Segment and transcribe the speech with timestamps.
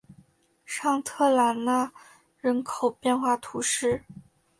[0.65, 1.91] 尚特兰讷
[2.39, 4.03] 人口变化图示